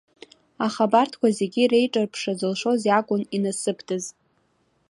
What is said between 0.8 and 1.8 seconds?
абарҭқәа зегьы